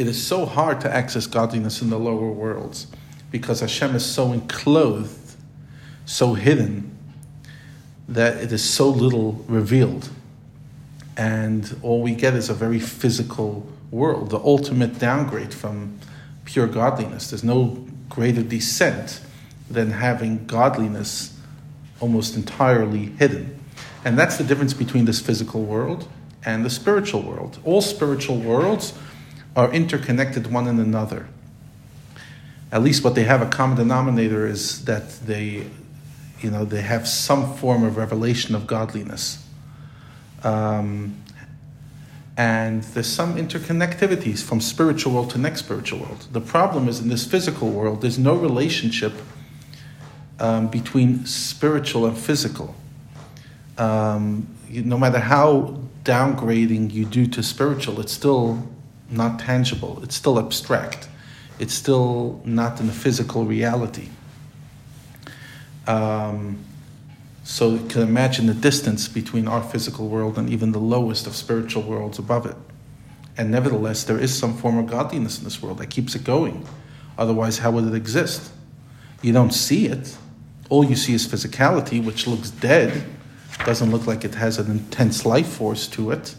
[0.00, 2.86] it is so hard to access godliness in the lower worlds
[3.30, 5.36] because Hashem is so enclosed,
[6.06, 6.96] so hidden,
[8.08, 10.08] that it is so little revealed.
[11.18, 15.98] And all we get is a very physical world, the ultimate downgrade from
[16.46, 17.28] pure godliness.
[17.28, 19.20] There's no greater descent
[19.70, 21.38] than having godliness
[22.00, 23.62] almost entirely hidden.
[24.06, 26.08] And that's the difference between this physical world
[26.42, 27.58] and the spiritual world.
[27.66, 28.94] All spiritual worlds
[29.60, 31.28] are interconnected one in another.
[32.72, 35.66] At least what they have a common denominator is that they,
[36.40, 39.44] you know, they have some form of revelation of godliness.
[40.42, 41.14] Um,
[42.38, 46.26] and there's some interconnectivities from spiritual world to next spiritual world.
[46.32, 49.12] The problem is in this physical world, there's no relationship
[50.38, 52.74] um, between spiritual and physical.
[53.76, 58.66] Um, you, no matter how downgrading you do to spiritual, it's still
[59.10, 60.00] not tangible.
[60.02, 61.08] It's still abstract.
[61.58, 64.08] It's still not in a physical reality.
[65.86, 66.58] Um,
[67.44, 71.34] so you can imagine the distance between our physical world and even the lowest of
[71.34, 72.56] spiritual worlds above it.
[73.36, 76.66] And nevertheless, there is some form of godliness in this world that keeps it going.
[77.18, 78.52] Otherwise, how would it exist?
[79.22, 80.16] You don't see it.
[80.68, 83.04] All you see is physicality, which looks dead,
[83.64, 86.34] doesn't look like it has an intense life force to it.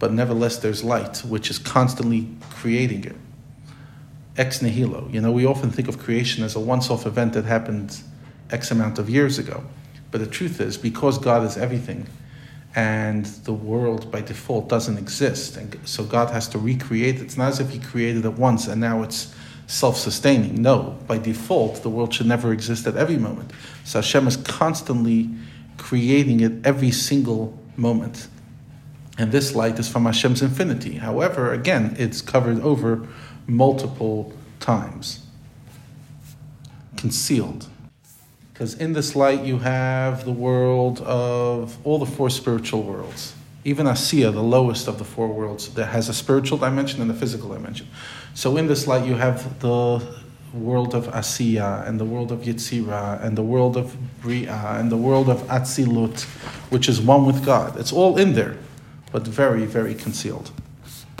[0.00, 3.16] But nevertheless, there's light, which is constantly creating it.
[4.36, 5.08] Ex nihilo.
[5.12, 8.02] You know, we often think of creation as a once off event that happened
[8.50, 9.62] X amount of years ago.
[10.10, 12.08] But the truth is, because God is everything,
[12.74, 17.22] and the world by default doesn't exist, and so God has to recreate it.
[17.22, 19.34] It's not as if He created it once and now it's
[19.66, 20.62] self sustaining.
[20.62, 23.52] No, by default, the world should never exist at every moment.
[23.84, 25.30] So Hashem is constantly
[25.76, 28.28] creating it every single moment.
[29.20, 30.94] And this light is from Hashem's infinity.
[30.94, 33.06] However, again, it's covered over
[33.46, 35.26] multiple times,
[36.96, 37.66] concealed.
[38.50, 43.34] Because in this light, you have the world of all the four spiritual worlds.
[43.62, 47.14] Even Asiya, the lowest of the four worlds, that has a spiritual dimension and a
[47.14, 47.88] physical dimension.
[48.32, 50.00] So in this light, you have the
[50.54, 54.96] world of Asiya and the world of Yitzira and the world of Bria and the
[54.96, 56.22] world of Atzilut,
[56.70, 57.78] which is one with God.
[57.78, 58.56] It's all in there,
[59.12, 60.50] but very, very concealed.